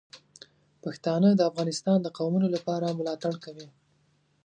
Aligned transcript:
پښتانه 0.83 1.29
د 1.35 1.41
افغانستان 1.49 1.97
د 2.01 2.07
قومونو 2.17 2.47
لپاره 2.55 2.95
ملاتړ 2.99 3.33
کوي. 3.43 3.67